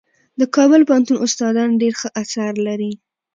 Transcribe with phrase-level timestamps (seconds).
[0.39, 2.91] د کابل پوهنتون استادان ډېر ښه اثار لري.